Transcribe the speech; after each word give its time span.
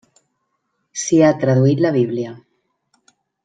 S'hi 1.01 1.19
ha 1.27 1.37
traduït 1.45 1.85
la 1.87 1.93
Bíblia. 1.99 2.33